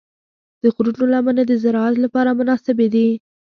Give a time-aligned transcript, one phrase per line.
[0.61, 3.07] د غرونو لمنې د زراعت لپاره مناسبې دي.